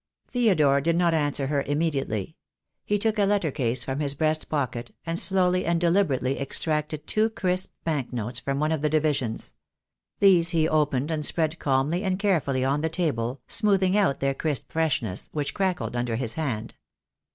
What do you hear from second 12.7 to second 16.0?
the table, smoothing out their crisp fresh ness, which crackled